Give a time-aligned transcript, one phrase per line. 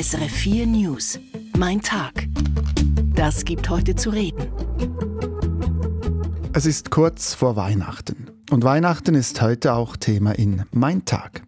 [0.00, 1.18] SRF 4 News.
[1.56, 2.28] Mein Tag.
[3.16, 4.46] Das gibt heute zu reden.
[6.52, 8.30] Es ist kurz vor Weihnachten.
[8.48, 11.42] Und Weihnachten ist heute auch Thema in Mein Tag.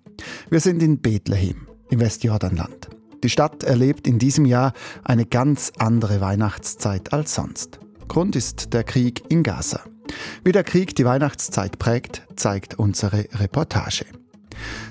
[0.51, 2.89] Wir sind in Bethlehem, im Westjordanland.
[3.23, 4.73] Die Stadt erlebt in diesem Jahr
[5.05, 7.79] eine ganz andere Weihnachtszeit als sonst.
[8.09, 9.79] Grund ist der Krieg in Gaza.
[10.43, 14.07] Wie der Krieg die Weihnachtszeit prägt, zeigt unsere Reportage.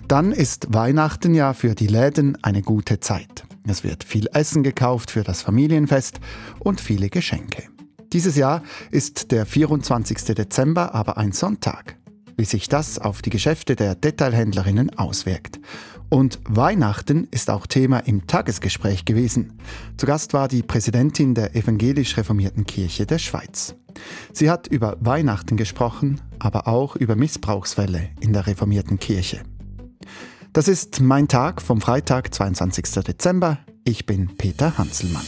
[0.07, 3.44] Dann ist Weihnachten ja für die Läden eine gute Zeit.
[3.70, 6.19] Es wird viel Essen gekauft für das Familienfest
[6.60, 7.64] und viele Geschenke.
[8.11, 10.36] Dieses Jahr ist der 24.
[10.36, 11.96] Dezember aber ein Sonntag.
[12.36, 15.60] Wie sich das auf die Geschäfte der Detailhändlerinnen auswirkt.
[16.10, 19.60] Und Weihnachten ist auch Thema im Tagesgespräch gewesen.
[19.97, 23.75] Zu Gast war die Präsidentin der evangelisch reformierten Kirche der Schweiz.
[24.33, 29.41] Sie hat über Weihnachten gesprochen, aber auch über Missbrauchsfälle in der reformierten Kirche.
[30.52, 33.03] Das ist mein Tag vom Freitag, 22.
[33.03, 33.59] Dezember.
[33.84, 35.25] Ich bin Peter Hanselmann.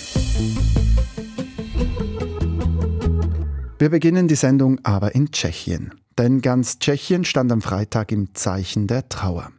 [3.78, 5.94] Wir beginnen die Sendung aber in Tschechien.
[6.18, 9.52] Denn ganz Tschechien stand am Freitag im Zeichen der Trauer.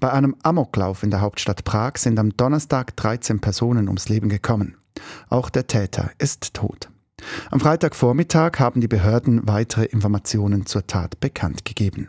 [0.00, 4.76] Bei einem Amoklauf in der Hauptstadt Prag sind am Donnerstag 13 Personen ums Leben gekommen.
[5.28, 6.88] Auch der Täter ist tot.
[7.50, 12.08] Am Freitagvormittag haben die Behörden weitere Informationen zur Tat bekannt gegeben.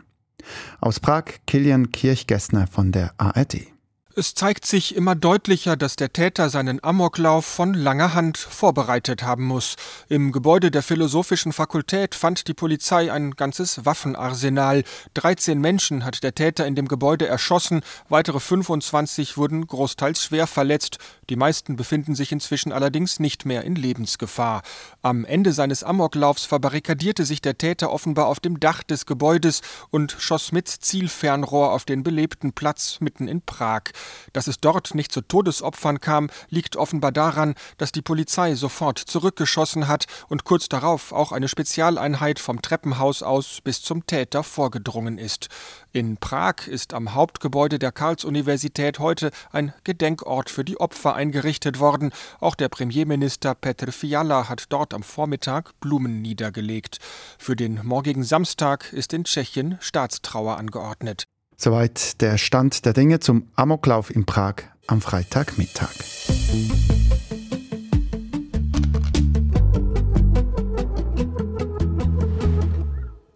[0.80, 3.73] Aus Prag Kilian Kirchgessner von der ARD.
[4.16, 9.44] Es zeigt sich immer deutlicher, dass der Täter seinen Amoklauf von langer Hand vorbereitet haben
[9.44, 9.74] muss.
[10.08, 14.84] Im Gebäude der Philosophischen Fakultät fand die Polizei ein ganzes Waffenarsenal.
[15.14, 20.98] 13 Menschen hat der Täter in dem Gebäude erschossen, weitere 25 wurden großteils schwer verletzt.
[21.28, 24.62] Die meisten befinden sich inzwischen allerdings nicht mehr in Lebensgefahr.
[25.02, 30.14] Am Ende seines Amoklaufs verbarrikadierte sich der Täter offenbar auf dem Dach des Gebäudes und
[30.16, 33.90] schoss mit Zielfernrohr auf den belebten Platz mitten in Prag.
[34.32, 39.88] Dass es dort nicht zu Todesopfern kam, liegt offenbar daran, dass die Polizei sofort zurückgeschossen
[39.88, 45.48] hat und kurz darauf auch eine Spezialeinheit vom Treppenhaus aus bis zum Täter vorgedrungen ist.
[45.92, 52.12] In Prag ist am Hauptgebäude der Karls-Universität heute ein Gedenkort für die Opfer eingerichtet worden.
[52.40, 56.98] Auch der Premierminister Petr Fiala hat dort am Vormittag Blumen niedergelegt.
[57.38, 61.28] Für den morgigen Samstag ist in Tschechien Staatstrauer angeordnet.
[61.64, 65.94] Soweit der Stand der Dinge zum Amoklauf in Prag am Freitagmittag.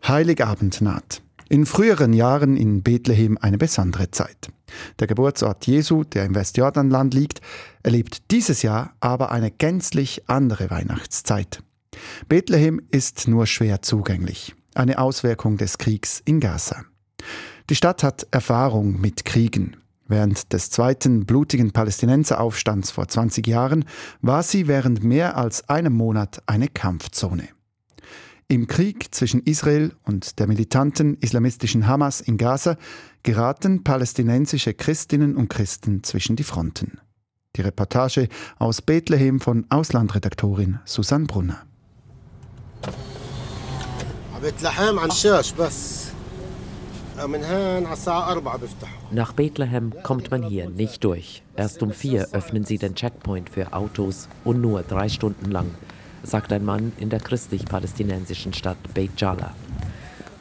[0.06, 1.22] Heiligabend naht.
[1.48, 4.52] In früheren Jahren in Bethlehem eine besondere Zeit.
[4.98, 7.40] Der Geburtsort Jesu, der im Westjordanland liegt,
[7.82, 11.62] erlebt dieses Jahr aber eine gänzlich andere Weihnachtszeit.
[12.28, 16.84] Bethlehem ist nur schwer zugänglich, eine Auswirkung des Kriegs in Gaza.
[17.70, 19.76] Die Stadt hat Erfahrung mit Kriegen.
[20.06, 23.84] Während des zweiten blutigen Palästinenseraufstands vor 20 Jahren
[24.22, 27.46] war sie während mehr als einem Monat eine Kampfzone.
[28.50, 32.78] Im Krieg zwischen Israel und der militanten islamistischen Hamas in Gaza
[33.22, 36.98] geraten palästinensische Christinnen und Christen zwischen die Fronten.
[37.56, 41.66] Die Reportage aus Bethlehem von Auslandredaktorin Susanne Brunner.
[49.10, 51.42] Nach Bethlehem kommt man hier nicht durch.
[51.56, 55.74] Erst um vier öffnen sie den Checkpoint für Autos und nur drei Stunden lang,
[56.22, 59.54] sagt ein Mann in der christlich-palästinensischen Stadt Beit Jala.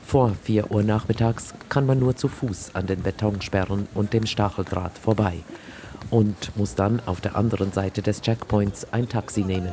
[0.06, 4.98] Vor vier Uhr nachmittags kann man nur zu Fuß an den Betonsperren und dem Stacheldraht
[4.98, 5.40] vorbei
[6.10, 9.72] und muss dann auf der anderen Seite des Checkpoints ein Taxi nehmen.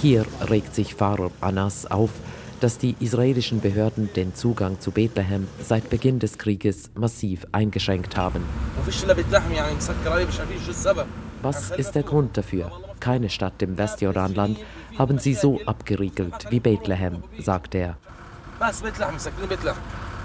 [0.00, 2.10] Hier regt sich Fahrer Anas auf,
[2.60, 8.42] dass die israelischen Behörden den Zugang zu Bethlehem seit Beginn des Krieges massiv eingeschränkt haben.
[11.42, 12.72] Was ist der Grund dafür?
[13.00, 14.58] Keine Stadt im Westjordanland
[14.98, 17.96] haben sie so abgeriegelt wie Bethlehem, sagt er.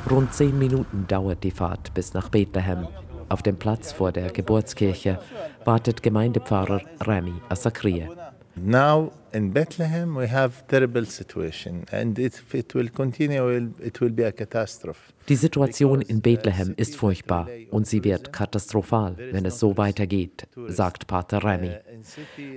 [0.09, 2.87] Rund zehn Minuten dauert die Fahrt bis nach Bethlehem.
[3.29, 5.19] Auf dem Platz vor der Geburtskirche
[5.65, 8.07] wartet Gemeindepfarrer Rami Asakrie.
[8.55, 14.25] Now in Bethlehem we have terrible situation and if it will continue it will be
[14.25, 15.11] a catastrophe.
[15.29, 21.07] Die Situation in Bethlehem ist furchtbar und sie wird katastrophal, wenn es so weitergeht, sagt
[21.07, 21.71] Pater Remy.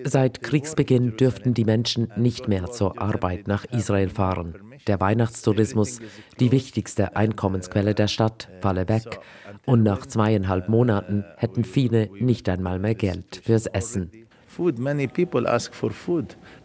[0.04, 4.54] Seit Kriegsbeginn dürften die Menschen nicht mehr zur Arbeit nach Israel fahren.
[4.88, 6.00] Der Weihnachtstourismus,
[6.40, 9.20] die wichtigste Einkommensquelle der Stadt, falle weg
[9.64, 14.25] und nach zweieinhalb Monaten hätten viele nicht einmal mehr Geld fürs Essen.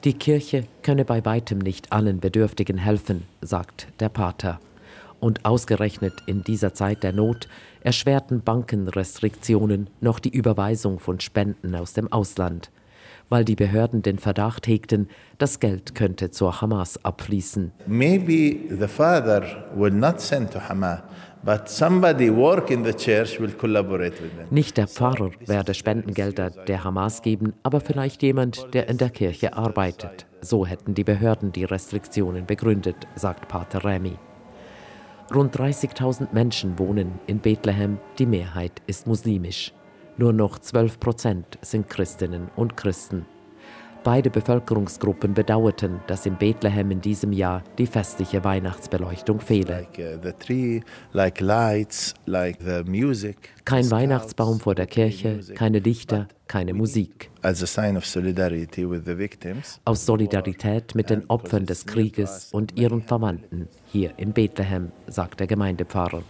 [0.03, 4.59] Die Kirche könne bei weitem nicht allen Bedürftigen helfen, sagt der Pater.
[5.19, 7.47] Und ausgerechnet in dieser Zeit der Not
[7.81, 12.71] erschwerten Bankenrestriktionen noch die Überweisung von Spenden aus dem Ausland,
[13.31, 15.07] weil die Behörden den Verdacht hegten,
[15.39, 17.71] das Geld könnte zur Hamas abfließen.
[17.87, 19.41] Maybe the father
[19.73, 20.99] will not send to Hamas.
[24.51, 29.53] Nicht der Pfarrer werde Spendengelder der Hamas geben, aber vielleicht jemand, der in der Kirche
[29.55, 30.27] arbeitet.
[30.41, 34.17] So hätten die Behörden die Restriktionen begründet, sagt Pater Remy.
[35.33, 39.73] Rund 30.000 Menschen wohnen in Bethlehem, die Mehrheit ist muslimisch.
[40.17, 43.25] Nur noch 12 Prozent sind Christinnen und Christen.
[44.03, 49.87] Beide Bevölkerungsgruppen bedauerten, dass in Bethlehem in diesem Jahr die festliche Weihnachtsbeleuchtung fehle.
[53.63, 57.29] Kein Weihnachtsbaum vor der Kirche, keine Lichter, keine Musik.
[59.85, 65.47] Aus Solidarität mit den Opfern des Krieges und ihren Verwandten hier in Bethlehem, sagt der
[65.47, 66.23] Gemeindepfarrer.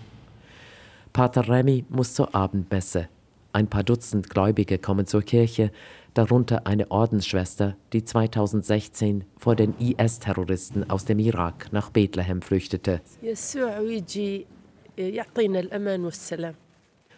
[1.13, 3.07] Pater Remy muss zur Abendmesse.
[3.53, 5.71] Ein paar Dutzend Gläubige kommen zur Kirche,
[6.13, 13.01] darunter eine Ordensschwester, die 2016 vor den IS-Terroristen aus dem Irak nach Bethlehem flüchtete.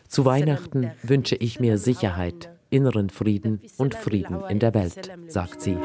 [0.07, 5.77] Zu Weihnachten wünsche ich mir Sicherheit, inneren Frieden und Frieden in der Welt, sagt sie.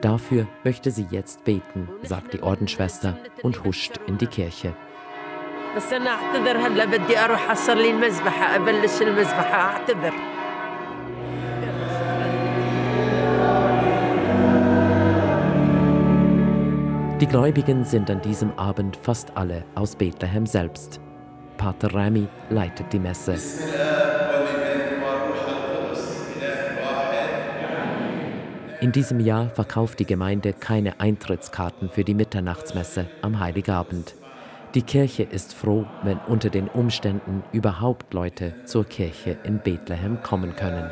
[0.00, 4.74] Dafür möchte sie jetzt beten, sagt die Ordensschwester und huscht in die Kirche.
[5.75, 10.13] بس انا اعتذر هلا بدي اروح احصر لي المذبحه ابلش المذبحه اعتذر
[17.21, 21.01] Die Gläubigen sind an diesem Abend fast alle aus Bethlehem selbst.
[21.57, 23.35] Pater Rami leitet die Messe.
[28.79, 34.15] In diesem Jahr verkauft die Gemeinde keine Eintrittskarten für die Mitternachtsmesse am Heiligabend.
[34.74, 40.56] Die Kirche ist froh, wenn unter den Umständen überhaupt Leute zur Kirche in Bethlehem kommen
[40.56, 40.90] können.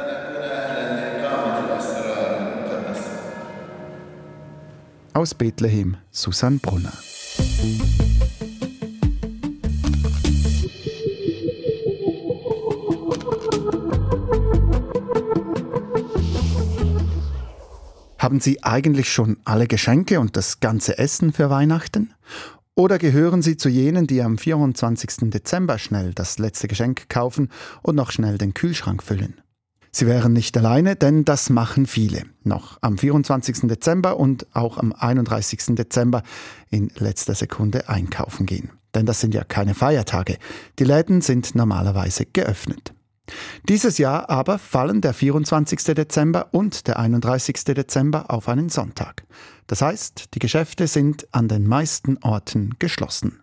[5.14, 6.93] Aus Bethlehem Susanne Brunner.
[18.17, 22.14] Haben Sie eigentlich schon alle Geschenke und das ganze Essen für Weihnachten?
[22.75, 25.31] Oder gehören Sie zu jenen, die am 24.
[25.31, 27.51] Dezember schnell das letzte Geschenk kaufen
[27.83, 29.43] und noch schnell den Kühlschrank füllen?
[29.91, 32.23] Sie wären nicht alleine, denn das machen viele.
[32.45, 33.69] Noch am 24.
[33.69, 35.77] Dezember und auch am 31.
[35.77, 36.23] Dezember
[36.71, 38.71] in letzter Sekunde einkaufen gehen.
[38.95, 40.39] Denn das sind ja keine Feiertage.
[40.79, 42.95] Die Läden sind normalerweise geöffnet.
[43.69, 45.95] Dieses Jahr aber fallen der 24.
[45.95, 47.65] Dezember und der 31.
[47.65, 49.25] Dezember auf einen Sonntag.
[49.67, 53.41] Das heißt, die Geschäfte sind an den meisten Orten geschlossen.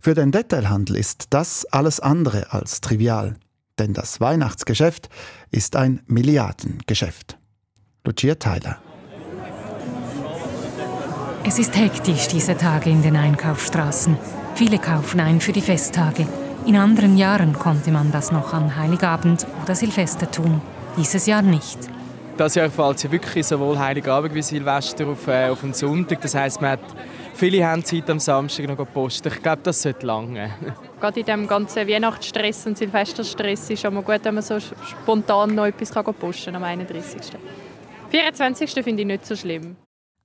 [0.00, 3.36] Für den Detailhandel ist das alles andere als trivial,
[3.78, 5.08] denn das Weihnachtsgeschäft
[5.50, 7.38] ist ein Milliardengeschäft.
[8.04, 8.78] Lucia Tyler.
[11.44, 14.16] Es ist hektisch diese Tage in den Einkaufsstraßen.
[14.54, 16.26] Viele kaufen ein für die Festtage.
[16.66, 20.60] In anderen Jahren konnte man das noch an Heiligabend oder Silvester tun.
[20.96, 21.78] Dieses Jahr nicht.
[22.36, 26.20] Das Jahr fällt ja wirklich sowohl Heiligabend wie Silvester auf, äh, auf den Sonntag.
[26.22, 26.80] Das heisst, man hat
[27.34, 29.28] viele haben Zeit am Samstag noch posten.
[29.28, 30.50] Ich glaube, das sollte lange.
[31.00, 34.58] Gerade in diesem ganzen Weihnachtsstress und Silvesterstress ist es schon mal gut, wenn man so
[34.58, 37.20] spontan noch etwas posten kann am 31.
[38.10, 38.70] 24.
[38.82, 39.76] finde ich nicht so schlimm.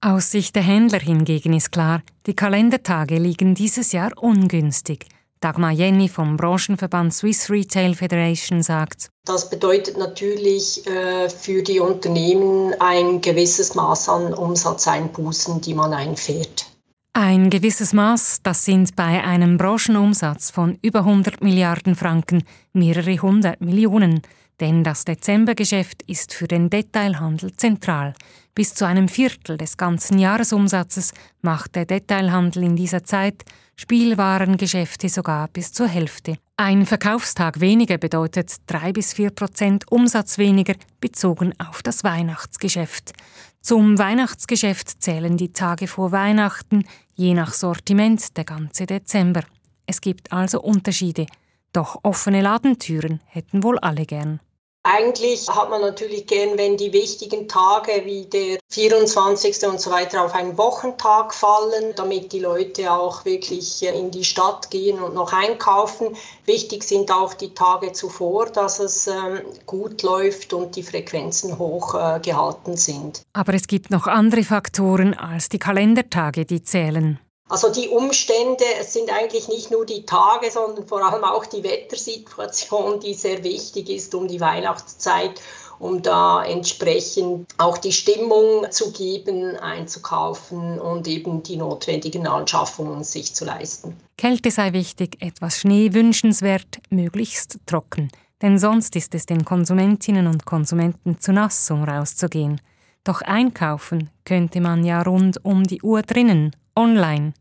[0.04, 5.06] Aus Sicht der Händler hingegen ist klar, die Kalendertage liegen dieses Jahr ungünstig.
[5.42, 12.74] Dagmar Jenny vom Branchenverband Swiss Retail Federation sagt, das bedeutet natürlich äh, für die Unternehmen
[12.80, 16.68] ein gewisses Maß an Umsatzeinbußen, die man einfährt.
[17.14, 23.62] Ein gewisses Maß, das sind bei einem Branchenumsatz von über 100 Milliarden Franken mehrere hundert
[23.62, 24.22] Millionen.
[24.60, 28.14] Denn das Dezembergeschäft ist für den Detailhandel zentral.
[28.54, 33.44] Bis zu einem Viertel des ganzen Jahresumsatzes macht der Detailhandel in dieser Zeit,
[33.78, 36.36] Spielwarengeschäfte sogar bis zur Hälfte.
[36.58, 43.14] Ein Verkaufstag weniger bedeutet drei bis vier Prozent Umsatz weniger bezogen auf das Weihnachtsgeschäft.
[43.62, 46.84] Zum Weihnachtsgeschäft zählen die Tage vor Weihnachten,
[47.16, 49.44] je nach Sortiment der ganze Dezember.
[49.86, 51.26] Es gibt also Unterschiede.
[51.74, 54.40] Doch offene Ladentüren hätten wohl alle gern.
[54.84, 59.68] Eigentlich hat man natürlich gern, wenn die wichtigen Tage wie der 24.
[59.68, 64.72] und so weiter auf einen Wochentag fallen, damit die Leute auch wirklich in die Stadt
[64.72, 66.16] gehen und noch einkaufen.
[66.46, 71.94] Wichtig sind auch die Tage zuvor, dass es ähm, gut läuft und die Frequenzen hoch
[71.94, 73.22] äh, gehalten sind.
[73.34, 77.20] Aber es gibt noch andere Faktoren als die Kalendertage, die zählen.
[77.52, 81.66] Also die Umstände, es sind eigentlich nicht nur die Tage, sondern vor allem auch die
[81.66, 85.42] Wettersituation, die sehr wichtig ist um die Weihnachtszeit,
[85.78, 93.34] um da entsprechend auch die Stimmung zu geben, einzukaufen und eben die notwendigen Anschaffungen sich
[93.34, 93.98] zu leisten.
[94.18, 98.14] Kälte sei wichtig, etwas Schnee wünschenswert, möglichst trocken.
[98.42, 102.62] Denn sonst ist es den Konsumentinnen und Konsumenten zu nass, um rauszugehen.
[103.04, 107.34] Doch einkaufen könnte man ja rund um die Uhr drinnen, online.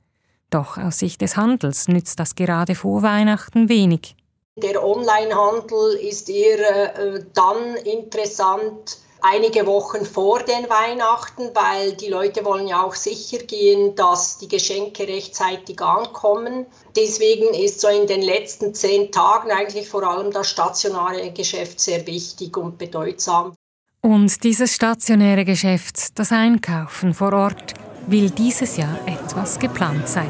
[0.51, 4.17] Doch aus Sicht des Handels nützt das gerade vor Weihnachten wenig.
[4.57, 12.45] Der Onlinehandel ist eher äh, dann interessant, einige Wochen vor den Weihnachten, weil die Leute
[12.45, 16.67] wollen ja auch sicher gehen, dass die Geschenke rechtzeitig ankommen.
[16.97, 22.07] Deswegen ist so in den letzten zehn Tagen eigentlich vor allem das stationäre Geschäft sehr
[22.07, 23.55] wichtig und bedeutsam.
[24.03, 27.75] Und dieses stationäre Geschäft, das Einkaufen vor Ort,
[28.07, 30.29] will dieses Jahr etwas geplant sein.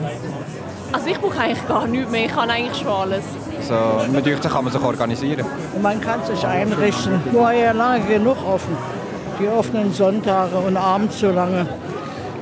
[0.92, 3.24] Also ich brauche eigentlich gar nichts mehr, ich kann eigentlich schon alles.
[3.58, 5.46] Also, natürlich kann man sich organisieren.
[5.80, 7.20] Man kann sich einrichten.
[7.32, 8.76] Nur ja lange genug offen.
[9.38, 11.68] Die offenen Sonntage und abends so lange.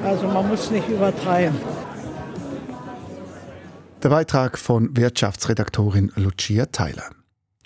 [0.04, 1.56] Also man muss nicht übertreiben.
[4.02, 7.10] Der Beitrag von Wirtschaftsredaktorin Lucia Theiler.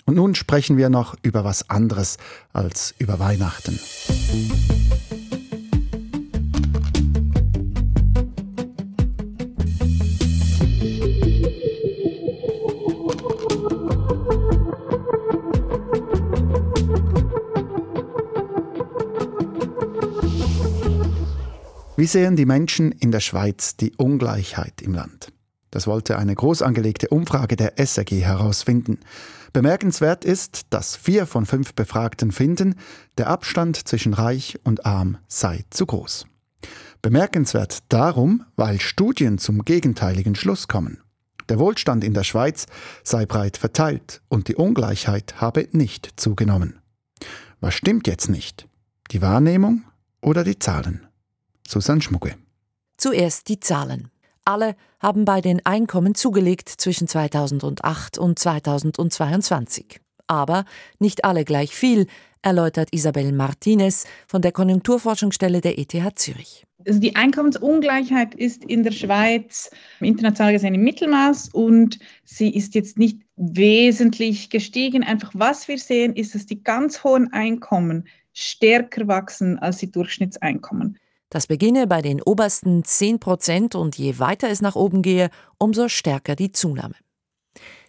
[0.05, 2.17] Und nun sprechen wir noch über was anderes
[2.51, 3.79] als über Weihnachten.
[22.03, 25.31] Wie sehen die Menschen in der Schweiz die Ungleichheit im Land?
[25.71, 28.99] Das wollte eine groß angelegte Umfrage der SRG herausfinden.
[29.53, 32.75] Bemerkenswert ist, dass vier von fünf Befragten finden,
[33.17, 36.25] der Abstand zwischen reich und arm sei zu groß.
[37.01, 40.99] Bemerkenswert darum, weil Studien zum gegenteiligen Schluss kommen.
[41.47, 42.65] Der Wohlstand in der Schweiz
[43.05, 46.81] sei breit verteilt und die Ungleichheit habe nicht zugenommen.
[47.61, 48.67] Was stimmt jetzt nicht?
[49.11, 49.85] Die Wahrnehmung
[50.19, 51.07] oder die Zahlen?
[51.67, 52.35] Susanne Schmucke.
[52.97, 54.09] Zuerst die Zahlen.
[54.45, 59.99] Alle haben bei den Einkommen zugelegt zwischen 2008 und 2022.
[60.27, 60.65] Aber
[60.99, 62.07] nicht alle gleich viel,
[62.41, 66.65] erläutert Isabel Martinez von der Konjunkturforschungsstelle der ETH Zürich.
[66.85, 72.97] Also die Einkommensungleichheit ist in der Schweiz international gesehen im Mittelmaß und sie ist jetzt
[72.97, 75.03] nicht wesentlich gestiegen.
[75.03, 80.99] Einfach was wir sehen, ist, dass die ganz hohen Einkommen stärker wachsen als die Durchschnittseinkommen.
[81.33, 85.89] Das beginne bei den obersten 10 Prozent und je weiter es nach oben gehe, umso
[85.89, 86.93] stärker die Zunahme.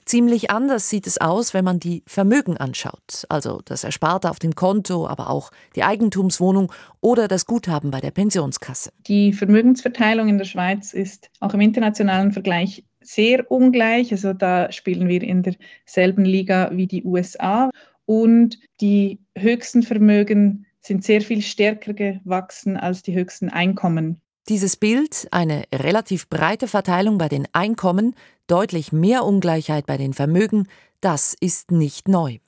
[0.07, 4.55] Ziemlich anders sieht es aus, wenn man die Vermögen anschaut, also das Ersparte auf dem
[4.55, 6.73] Konto, aber auch die Eigentumswohnung
[7.03, 8.93] oder das Guthaben bei der Pensionskasse.
[9.07, 14.11] Die Vermögensverteilung in der Schweiz ist auch im internationalen Vergleich sehr ungleich.
[14.11, 17.69] Also da spielen wir in derselben Liga wie die USA.
[18.07, 24.21] Und die höchsten Vermögen sind sehr viel stärker gewachsen als die höchsten Einkommen.
[24.49, 28.15] Dieses Bild, eine relativ breite Verteilung bei den Einkommen,
[28.47, 30.69] deutlich mehr Ungleichheit bei den Vermögen,
[31.01, 32.39] das ist nicht neu.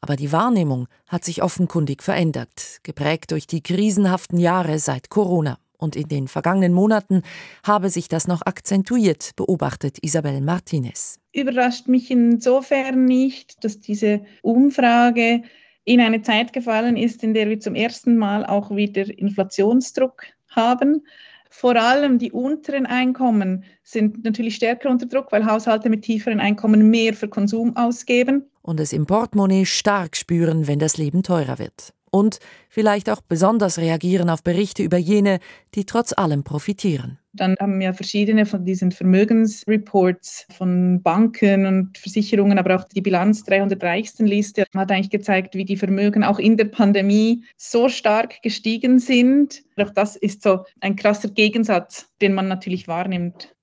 [0.00, 5.58] Aber die Wahrnehmung hat sich offenkundig verändert, geprägt durch die krisenhaften Jahre seit Corona.
[5.78, 7.22] Und in den vergangenen Monaten
[7.62, 11.18] habe sich das noch akzentuiert, beobachtet Isabel Martinez.
[11.32, 15.42] Überrascht mich insofern nicht, dass diese Umfrage
[15.84, 21.06] in eine Zeit gefallen ist, in der wir zum ersten Mal auch wieder Inflationsdruck haben.
[21.50, 26.90] Vor allem die unteren Einkommen sind natürlich stärker unter Druck, weil Haushalte mit tieferen Einkommen
[26.90, 28.50] mehr für Konsum ausgeben.
[28.62, 33.76] Und es im Portemonnaie stark spüren, wenn das Leben teurer wird und vielleicht auch besonders
[33.78, 35.40] reagieren auf Berichte über jene,
[35.74, 37.18] die trotz allem profitieren.
[37.32, 43.42] Dann haben wir verschiedene von diesen Vermögensreports von Banken und Versicherungen, aber auch die Bilanz
[43.42, 48.40] 300 reichsten Liste hat eigentlich gezeigt, wie die Vermögen auch in der Pandemie so stark
[48.42, 49.64] gestiegen sind.
[49.76, 53.56] Auch das ist so ein krasser Gegensatz, den man natürlich wahrnimmt.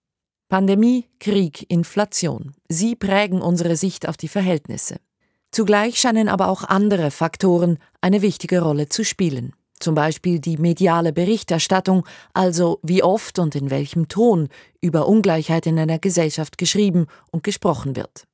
[0.49, 2.51] Pandemie, Krieg, Inflation.
[2.67, 4.97] Sie prägen unsere Sicht auf die Verhältnisse.
[5.51, 9.53] Zugleich scheinen aber auch andere Faktoren eine wichtige Rolle zu spielen.
[9.79, 14.47] Zum Beispiel die mediale Berichterstattung, also wie oft und in welchem Ton
[14.79, 18.25] über Ungleichheit in einer Gesellschaft geschrieben und gesprochen wird.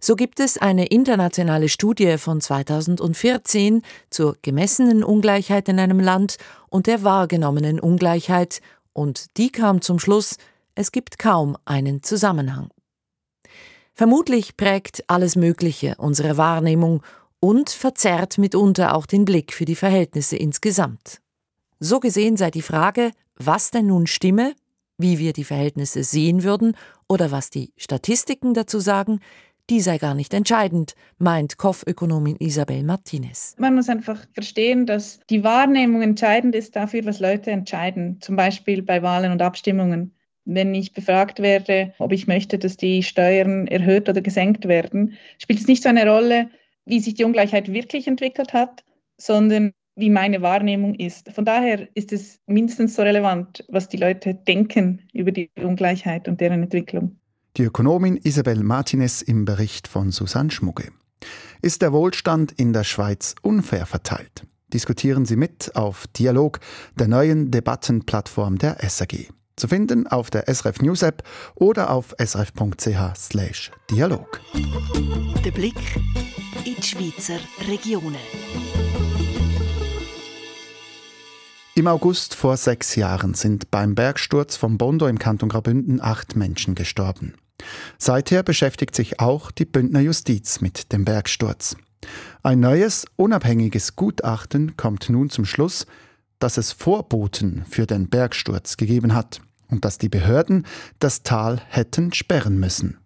[0.00, 6.36] So gibt es eine internationale Studie von 2014 zur gemessenen Ungleichheit in einem Land
[6.68, 8.60] und der wahrgenommenen Ungleichheit,
[8.94, 10.36] und die kam zum Schluss,
[10.74, 12.70] es gibt kaum einen Zusammenhang.
[13.94, 17.02] Vermutlich prägt alles Mögliche unsere Wahrnehmung
[17.40, 21.20] und verzerrt mitunter auch den Blick für die Verhältnisse insgesamt.
[21.78, 24.54] So gesehen sei die Frage, was denn nun stimme,
[24.98, 26.76] Wie wir die Verhältnisse sehen würden
[27.08, 29.18] oder was die Statistiken dazu sagen,
[29.70, 33.54] die sei gar nicht entscheidend, meint Kopfökonomin Isabel Martinez.
[33.58, 38.82] Man muss einfach verstehen, dass die Wahrnehmung entscheidend ist dafür, was Leute entscheiden, zum Beispiel
[38.82, 40.14] bei Wahlen und Abstimmungen.
[40.44, 45.60] Wenn ich befragt werde, ob ich möchte, dass die Steuern erhöht oder gesenkt werden, spielt
[45.60, 46.50] es nicht so eine Rolle,
[46.84, 48.84] wie sich die Ungleichheit wirklich entwickelt hat,
[49.18, 51.30] sondern wie meine Wahrnehmung ist.
[51.32, 56.40] Von daher ist es mindestens so relevant, was die Leute denken über die Ungleichheit und
[56.40, 57.16] deren Entwicklung.
[57.56, 60.90] Die Ökonomin Isabel Martinez im Bericht von Susanne Schmugge.
[61.60, 64.46] Ist der Wohlstand in der Schweiz unfair verteilt?
[64.72, 66.60] Diskutieren Sie mit auf Dialog,
[66.98, 69.28] der neuen Debattenplattform der SAG.
[69.62, 71.22] Zu finden auf der SRF News App
[71.54, 74.40] oder auf srf.ch Dialog.
[75.44, 75.76] Der Blick
[76.64, 77.38] in die Schweizer
[77.68, 78.16] Regionen.
[81.76, 86.74] Im August vor sechs Jahren sind beim Bergsturz vom Bondo im Kanton Graubünden acht Menschen
[86.74, 87.34] gestorben.
[87.98, 91.76] Seither beschäftigt sich auch die Bündner Justiz mit dem Bergsturz.
[92.42, 95.86] Ein neues, unabhängiges Gutachten kommt nun zum Schluss,
[96.40, 99.40] dass es Vorboten für den Bergsturz gegeben hat
[99.72, 100.64] und dass die Behörden
[101.00, 102.98] das Tal hätten sperren müssen.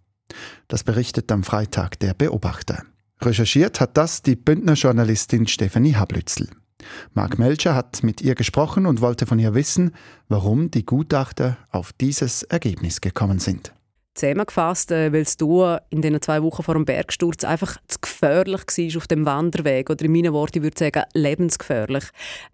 [0.68, 2.82] Das berichtet am Freitag der Beobachter.
[3.22, 6.50] Recherchiert hat das die Bündner Journalistin Stefanie Hablützel.
[7.14, 9.92] Mark Melcher hat mit ihr gesprochen und wollte von ihr wissen,
[10.28, 13.72] warum die Gutachter auf dieses Ergebnis gekommen sind
[14.16, 15.36] zusammengefasst, äh, weil es
[15.90, 19.90] in den zwei Wochen vor dem Bergsturz einfach zu gefährlich war auf dem Wanderweg.
[19.90, 22.04] Oder in meinen Worten würde ich sagen, lebensgefährlich.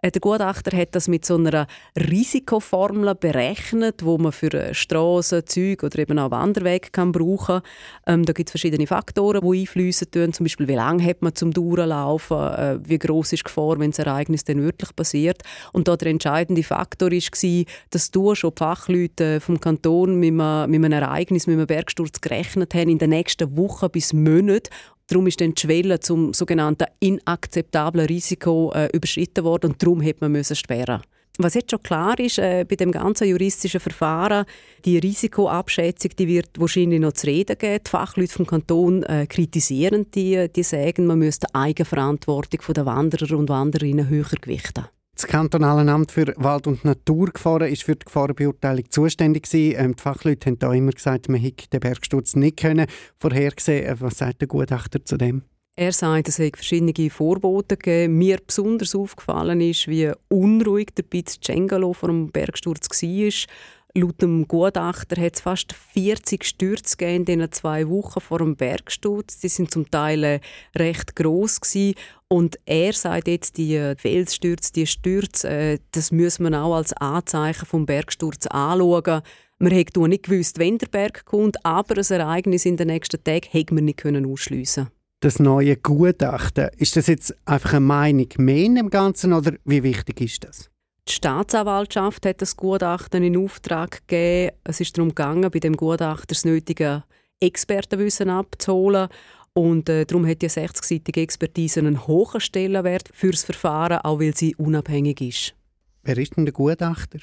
[0.01, 1.67] Äh, der Gutachter hat das mit so einer
[1.97, 7.61] Risikoformel berechnet, wo man für äh, Straßen, Züge oder eben auch Wanderwege kann brauchen kann.
[8.07, 10.33] Ähm, da gibt es verschiedene Faktoren, die einfließen tun.
[10.33, 13.91] Zum Beispiel, wie lange hat man zum Durchlaufen, äh, wie groß ist die Gefahr, wenn
[13.91, 15.41] das Ereignis dann wirklich passiert.
[15.71, 20.83] Und da der entscheidende Faktor war, dass du schon Fachleute vom Kanton mit einem, mit
[20.83, 24.69] einem Ereignis, einem Bergsturz gerechnet haben in den nächsten Wochen bis Monaten.
[25.07, 30.21] Darum ist dann die Schwelle zum sogenannten inakzeptablen Risiko äh, überschritten worden und darum hat
[30.21, 31.01] man müssen sperren.
[31.39, 34.45] Was jetzt schon klar ist äh, bei dem ganzen juristischen Verfahren,
[34.85, 37.83] die Risikoabschätzung, die wird wahrscheinlich noch zu reden geben.
[37.83, 43.35] Die Fachleute vom Kanton äh, kritisieren die, die sagen, man müsste die Eigenverantwortung der Wanderer
[43.35, 44.85] und Wanderinnen höher gewichten.
[45.15, 50.49] Das kantonale Amt für Wald- und Naturgefahren ist für die Gefahrenbeurteilung zuständig Ähm, die Fachleute
[50.49, 52.87] haben da immer gesagt, man hätte den Bergsturz nicht können
[53.19, 53.85] vorhersehen.
[53.85, 55.43] Äh, was sagt der Gutachter zu dem?
[55.75, 58.17] Er sagt, es habe verschiedene Vorboten gegeben.
[58.17, 63.49] Mir besonders aufgefallen ist, wie unruhig der Piz Cengalo vor dem Bergsturz war.
[63.95, 69.39] Laut dem Gutachter hat es fast 40 Stürze in diesen zwei Wochen vor dem Bergsturz.
[69.39, 70.39] Die sind zum Teil äh,
[70.75, 71.93] recht gewesen.
[72.33, 76.91] Und er sagt jetzt, die äh, Felsstürze, die Stürze, äh, das muss man auch als
[76.93, 79.21] Anzeichen vom Bergsturz anschauen.
[79.59, 83.49] Man hätte nicht gewusst, wenn der Berg kommt, aber ein Ereignis in den nächsten Tagen
[83.51, 84.87] hätte man nicht ausschliessen
[85.19, 89.81] das neue Gutachten, ist das jetzt einfach eine Meinung mehr in dem Ganzen oder wie
[89.81, 90.69] wichtig ist das?
[91.07, 94.57] Die Staatsanwaltschaft hat das Gutachten in Auftrag gegeben.
[94.65, 97.03] Es ist darum gegangen, bei dem Gutachter das nötige
[97.39, 99.07] Expertenwissen abzuholen.
[99.53, 104.35] Und äh, darum hat die 60-seitige Expertise einen hohen Stellenwert für das Verfahren, auch weil
[104.35, 105.55] sie unabhängig ist.
[106.03, 107.19] Wer ist denn der Gutachter?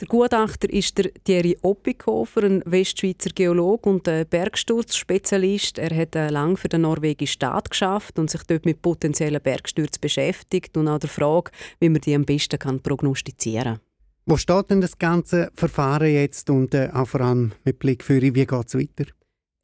[0.00, 5.78] Der Gutachter ist der Thierry Oppikofer, ein Westschweizer Geolog und Bergsturzspezialist.
[5.78, 10.00] Er hat äh, lange für den norwegischen Staat geschafft und sich dort mit potenziellen Bergstürzen
[10.00, 13.80] beschäftigt und auch der Frage, wie man die am besten kann prognostizieren kann.
[14.26, 18.20] Wo steht denn das ganze Verfahren jetzt und äh, auch vor allem mit Blick für
[18.20, 19.04] wie geht es weiter?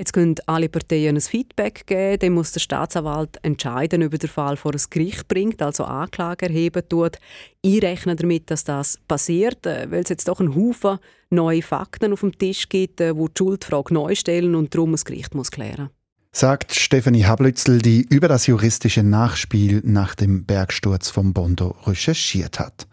[0.01, 4.31] Jetzt können alle Parteien ein Feedback geben, dann muss der Staatsanwalt entscheiden, ob er den
[4.31, 7.19] Fall vor ein Gericht bringt, also Anklage erheben tut.
[7.61, 12.15] Ich rechne damit, dass das passiert, äh, weil es jetzt doch einen Haufen neue Fakten
[12.15, 15.51] auf dem Tisch gibt, äh, wo die Schuldfrage neu stellen und darum das Gericht muss
[15.51, 15.91] klären
[16.33, 22.87] sagt Stefanie Hablützel, die über das juristische Nachspiel nach dem Bergsturz vom Bondo recherchiert hat.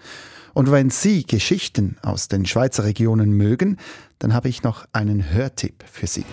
[0.57, 3.77] Und wenn Sie Geschichten aus den Schweizer Regionen mögen,
[4.17, 6.25] dann habe ich noch einen Hörtipp für Sie.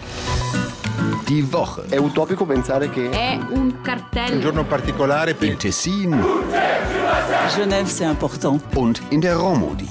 [1.28, 1.84] Die Woche.
[1.90, 4.36] È utopico pensare che è un cartello.
[4.36, 6.24] Un giorno particolare per in Tessin.
[7.54, 8.62] Genève, c'est important.
[8.74, 9.90] Und in der Romodi.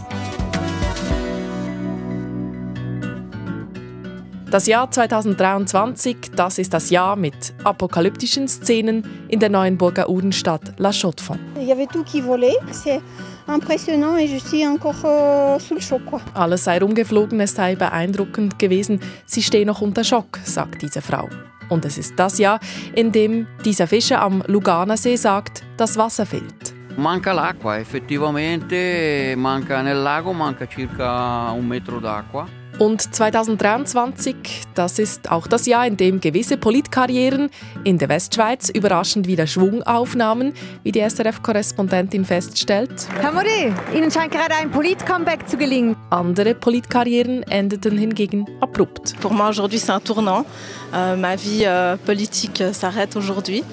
[4.54, 10.74] Das Jahr 2023, das ist das Jahr mit apokalyptischen Szenen in der neuen Burger Udenstadt
[10.78, 11.42] La Chaux-de-Fonds.
[11.58, 13.00] Euh.
[16.36, 19.00] Alles sei rumgeflogen, es sei beeindruckend gewesen.
[19.26, 21.28] Sie stehe noch unter Schock, sagt diese Frau.
[21.70, 22.60] Und es ist das Jahr,
[22.94, 26.76] in dem dieser Fischer am Luganersee sagt, das Wasser fehlt.
[26.96, 32.46] Manca l'acqua, effettivamente manca nel lago manca circa un metro d'acqua.
[32.80, 34.36] Und 2023,
[34.74, 37.50] das ist auch das Jahr, in dem gewisse Politkarrieren
[37.84, 43.08] in der Westschweiz überraschend wieder Schwung aufnahmen, wie die SRF-Korrespondentin feststellt.
[43.22, 45.96] Herr Modi, Ihnen scheint gerade ein Polit-Comeback zu gelingen.
[46.10, 49.14] Andere Politkarrieren endeten hingegen abrupt.
[49.22, 50.46] Pour moi aujourd'hui c'est un tournant.
[50.94, 53.64] Euh, ma vie euh, politique s'arrête aujourd'hui.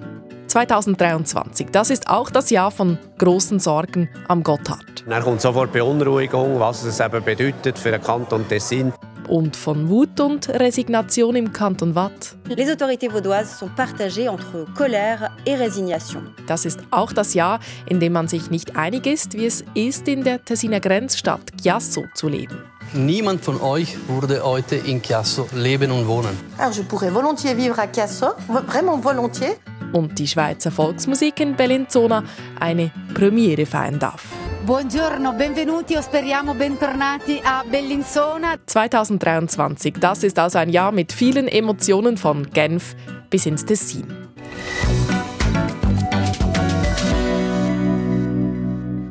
[0.50, 1.68] 2023.
[1.70, 5.04] Das ist auch das Jahr von großen Sorgen am Gotthard.
[5.08, 8.92] Dann kommt sofort Beunruhigung, was es eben bedeutet für den Kanton Tessin.
[9.28, 12.34] Und von Wut und Resignation im Kanton Watt.
[12.48, 16.22] Les autorités vaudoises sont partagées entre colère et résignation.
[16.48, 20.08] Das ist auch das Jahr, in dem man sich nicht einig ist, wie es ist,
[20.08, 22.58] in der Tessiner Grenzstadt Chiasso zu leben.
[22.92, 26.36] Niemand von euch würde heute in Chiasso leben und wohnen.
[26.58, 29.56] Alors je pourrais volontiers vivre à Chiasso, vraiment volontiers.
[29.92, 32.22] Und die Schweizer Volksmusik in Bellinzona
[32.58, 34.24] eine Premiere feiern darf.
[34.64, 38.56] Buongiorno, benvenuti o speriamo bentornati a Bellinzona.
[38.64, 42.94] 2023, das ist also ein Jahr mit vielen Emotionen von Genf
[43.30, 44.04] bis ins Tessin.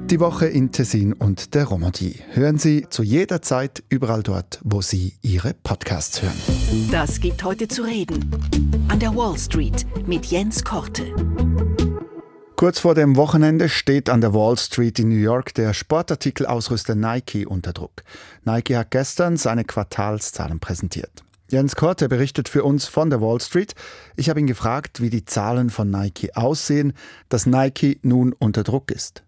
[0.10, 2.16] Die Woche in Tessin und der Romandie.
[2.32, 6.34] Hören Sie zu jeder Zeit überall dort, wo Sie Ihre Podcasts hören.
[6.90, 8.28] Das gibt heute zu reden.
[8.88, 11.14] An der Wall Street mit Jens Korte.
[12.56, 17.46] Kurz vor dem Wochenende steht an der Wall Street in New York der Sportartikelausrüster Nike
[17.46, 18.04] unter Druck.
[18.46, 21.24] Nike hat gestern seine Quartalszahlen präsentiert.
[21.52, 23.76] Jens Korte berichtet für uns von der Wall Street.
[24.16, 26.94] Ich habe ihn gefragt, wie die Zahlen von Nike aussehen,
[27.30, 29.24] dass Nike nun unter Druck ist.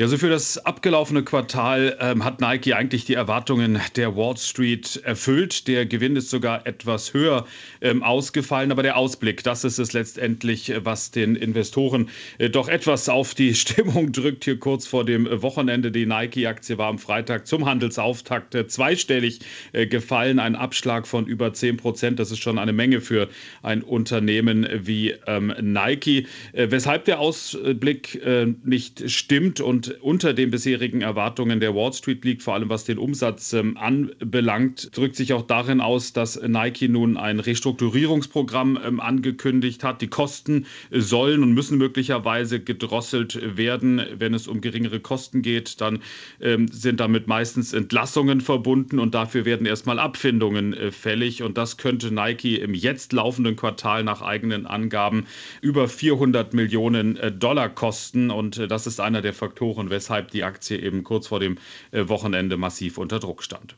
[0.00, 5.00] Ja, so für das abgelaufene Quartal ähm, hat Nike eigentlich die Erwartungen der Wall Street
[5.02, 5.66] erfüllt.
[5.66, 7.46] Der Gewinn ist sogar etwas höher
[7.80, 13.08] ähm, ausgefallen, aber der Ausblick, das ist es letztendlich, was den Investoren äh, doch etwas
[13.08, 14.44] auf die Stimmung drückt.
[14.44, 15.90] Hier kurz vor dem Wochenende.
[15.90, 19.40] Die Nike-Aktie war am Freitag zum Handelsauftakt äh, zweistellig
[19.72, 20.38] äh, gefallen.
[20.38, 22.20] Ein Abschlag von über 10 Prozent.
[22.20, 23.28] Das ist schon eine Menge für
[23.64, 26.28] ein Unternehmen wie ähm, Nike.
[26.52, 32.24] Äh, weshalb der Ausblick äh, nicht stimmt und unter den bisherigen Erwartungen der Wall Street
[32.24, 36.88] liegt, vor allem was den Umsatz ähm, anbelangt, drückt sich auch darin aus, dass Nike
[36.88, 40.02] nun ein Restrukturierungsprogramm ähm, angekündigt hat.
[40.02, 44.02] Die Kosten sollen und müssen möglicherweise gedrosselt werden.
[44.18, 46.00] Wenn es um geringere Kosten geht, dann
[46.40, 51.42] ähm, sind damit meistens Entlassungen verbunden und dafür werden erstmal Abfindungen äh, fällig.
[51.42, 55.26] Und das könnte Nike im jetzt laufenden Quartal nach eigenen Angaben
[55.60, 58.30] über 400 Millionen äh, Dollar kosten.
[58.30, 61.58] Und äh, das ist einer der Faktoren, weshalb die Aktie eben kurz vor dem
[61.92, 63.76] Wochenende massiv unter Druck stand.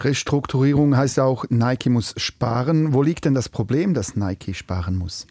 [0.00, 2.94] Restrukturierung heißt auch, Nike muss sparen.
[2.94, 5.26] Wo liegt denn das Problem, dass Nike sparen muss?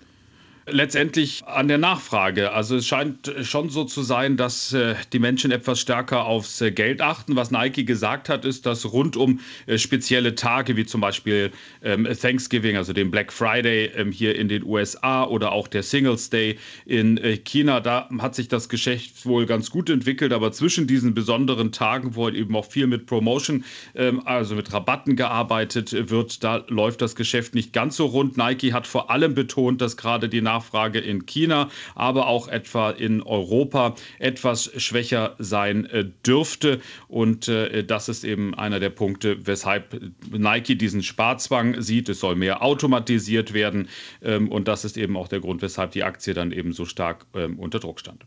[0.71, 2.51] Letztendlich an der Nachfrage.
[2.51, 6.71] Also es scheint schon so zu sein, dass äh, die Menschen etwas stärker aufs äh,
[6.71, 7.35] Geld achten.
[7.35, 11.51] Was Nike gesagt hat, ist, dass rund um äh, spezielle Tage wie zum Beispiel
[11.83, 16.29] ähm, Thanksgiving, also den Black Friday ähm, hier in den USA oder auch der Singles
[16.29, 20.33] Day in China, da hat sich das Geschäft wohl ganz gut entwickelt.
[20.33, 23.63] Aber zwischen diesen besonderen Tagen, wo eben auch viel mit Promotion,
[23.95, 28.37] ähm, also mit Rabatten gearbeitet wird, da läuft das Geschäft nicht ganz so rund.
[28.37, 32.91] Nike hat vor allem betont, dass gerade die Nachfrage Nachfrage in China, aber auch etwa
[32.91, 36.81] in Europa etwas schwächer sein äh, dürfte.
[37.07, 39.99] Und äh, das ist eben einer der Punkte, weshalb
[40.31, 42.09] Nike diesen Sparzwang sieht.
[42.09, 43.87] Es soll mehr automatisiert werden.
[44.21, 47.25] Ähm, und das ist eben auch der Grund, weshalb die Aktie dann eben so stark
[47.33, 48.25] ähm, unter Druck stand.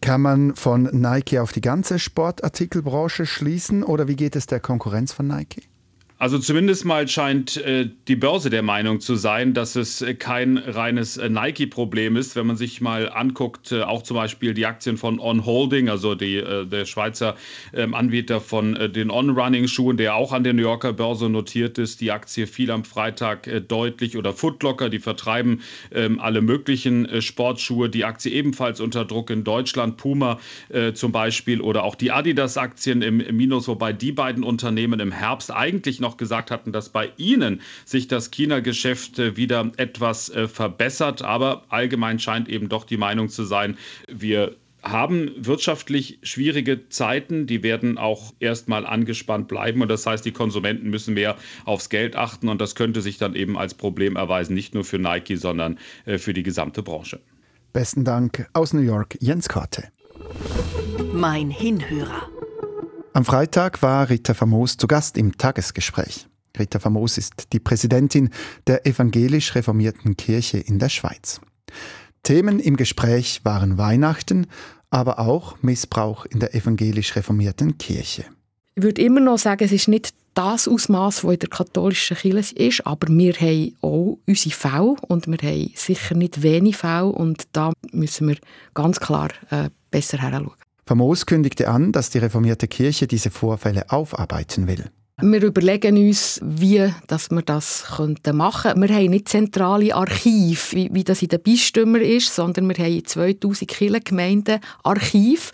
[0.00, 5.12] Kann man von Nike auf die ganze Sportartikelbranche schließen oder wie geht es der Konkurrenz
[5.12, 5.62] von Nike?
[6.18, 10.56] Also zumindest mal scheint äh, die Börse der Meinung zu sein, dass es äh, kein
[10.56, 12.36] reines äh, Nike-Problem ist.
[12.36, 16.14] Wenn man sich mal anguckt, äh, auch zum Beispiel die Aktien von On Holding, also
[16.14, 17.36] die, äh, der Schweizer
[17.74, 22.00] ähm, Anbieter von äh, den On-Running-Schuhen, der auch an der New Yorker Börse notiert ist.
[22.00, 25.60] Die Aktie fiel am Freitag deutlich oder Footlocker, die vertreiben
[25.92, 27.90] ähm, alle möglichen Sportschuhe.
[27.90, 30.38] Die Aktie ebenfalls unter Druck in Deutschland, Puma
[30.94, 35.52] zum Beispiel oder auch die Adidas-Aktien im, im Minus, wobei die beiden Unternehmen im Herbst
[35.52, 40.48] eigentlich noch noch gesagt hatten, dass bei Ihnen sich das China-Geschäft äh, wieder etwas äh,
[40.48, 41.22] verbessert.
[41.22, 43.76] Aber allgemein scheint eben doch die Meinung zu sein,
[44.08, 50.30] wir haben wirtschaftlich schwierige Zeiten, die werden auch erstmal angespannt bleiben und das heißt, die
[50.30, 54.54] Konsumenten müssen mehr aufs Geld achten und das könnte sich dann eben als Problem erweisen,
[54.54, 57.18] nicht nur für Nike, sondern äh, für die gesamte Branche.
[57.72, 59.88] Besten Dank aus New York, Jens Korte.
[61.12, 62.35] Mein Hinhörer.
[63.16, 66.26] Am Freitag war Rita Famos zu Gast im Tagesgespräch.
[66.58, 68.28] Rita Famos ist die Präsidentin
[68.66, 71.40] der evangelisch reformierten Kirche in der Schweiz.
[72.24, 74.48] Themen im Gespräch waren Weihnachten,
[74.90, 78.26] aber auch Missbrauch in der evangelisch reformierten Kirche.
[78.74, 82.54] Ich würde immer noch sagen, es ist nicht das Ausmaß, das in der katholischen Kirche
[82.54, 87.44] ist, aber wir haben auch unsere Fälle und wir haben sicher nicht wenig Fälle und
[87.52, 88.36] da müssen wir
[88.74, 90.65] ganz klar äh, besser heranschauen.
[90.88, 94.84] Famos kündigte an, dass die reformierte Kirche diese Vorfälle aufarbeiten will.
[95.22, 98.38] Wir überlegen uns, wie dass wir das machen könnten.
[98.82, 103.02] Wir haben nicht zentrale Archive, wie, wie das in den Bistümern ist, sondern wir haben
[103.02, 105.52] 2000 Kirchengemeinden Archiv.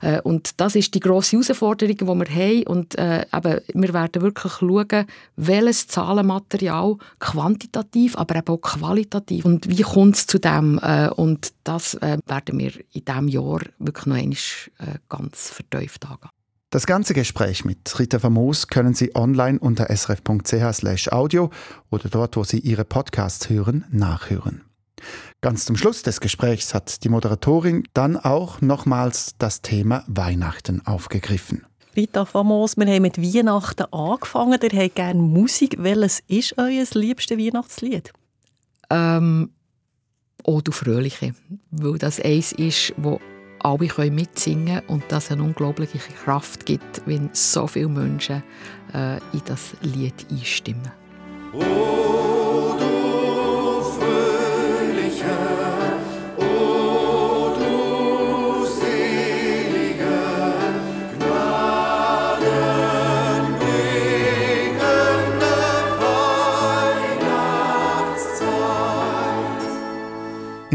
[0.00, 2.66] Äh, und das ist die grosse Herausforderung, die wir haben.
[2.66, 9.68] Und äh, eben, wir werden wirklich schauen, welches Zahlenmaterial quantitativ, aber eben auch qualitativ und
[9.68, 10.80] wie kommt es zu dem.
[10.82, 16.33] Äh, und das äh, werden wir in diesem Jahr wirklich noch einmal ganz vertieft angehen.
[16.74, 21.50] Das ganze Gespräch mit Rita Famos können Sie online unter srf.ch/audio
[21.88, 24.62] oder dort, wo Sie Ihre Podcasts hören, nachhören.
[25.40, 31.64] Ganz zum Schluss des Gesprächs hat die Moderatorin dann auch nochmals das Thema Weihnachten aufgegriffen.
[31.94, 34.58] Rita Famos, wir haben mit Weihnachten angefangen.
[34.60, 35.76] Ihr habt gerne Musik.
[35.78, 38.12] Welches ist euer liebstes Weihnachtslied?
[38.90, 39.50] Ähm,
[40.42, 41.36] «O du Fröhliche»,
[41.70, 43.20] weil das eins ist, wo
[43.64, 48.42] alle können mitsingen und das eine unglaubliche Kraft gibt, wenn so viele Menschen
[48.92, 50.92] äh, in das Lied einstimmen.
[51.54, 52.33] Oh,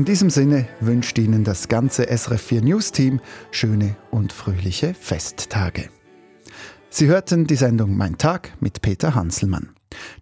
[0.10, 5.92] diesem Sinne wünscht Ihnen das ganze SRF4 News Team schöne und fröhliche Festtage.
[6.90, 9.70] Sie hörten die Sendung Mein Tag mit Peter Hanselmann.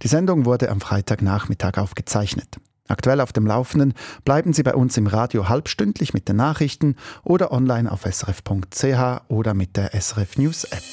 [0.02, 2.58] Die Sendung wurde am Freitagnachmittag aufgezeichnet.
[2.90, 3.94] Aktuell auf dem Laufenden
[4.26, 9.54] bleiben Sie bei uns im Radio halbstündlich mit den Nachrichten oder online auf srf.ch oder
[9.54, 10.84] mit der SRF News App.